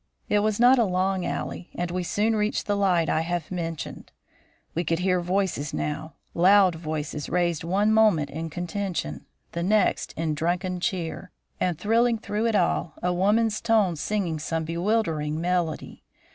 It 0.29 0.39
was 0.39 0.59
not 0.59 0.79
a 0.79 0.83
long 0.83 1.27
alley, 1.27 1.69
and 1.75 1.91
we 1.91 2.01
soon 2.01 2.35
reached 2.35 2.65
the 2.65 2.75
light 2.75 3.07
I 3.07 3.21
have 3.21 3.51
mentioned. 3.51 4.11
We 4.73 4.83
could 4.83 4.97
hear 4.97 5.21
voices 5.21 5.75
now, 5.75 6.15
loud 6.33 6.73
voices 6.73 7.29
raised 7.29 7.63
one 7.63 7.93
moment 7.93 8.31
in 8.31 8.49
contention, 8.49 9.27
the 9.51 9.61
next 9.61 10.15
in 10.17 10.33
drunken 10.33 10.79
cheer; 10.79 11.29
and, 11.59 11.77
thrilling 11.77 12.17
through 12.17 12.47
it 12.47 12.55
all, 12.55 12.95
a 13.03 13.13
woman's 13.13 13.61
tones 13.61 14.01
singing 14.01 14.39
some 14.39 14.63
bewildering 14.63 15.39
melody. 15.39 16.01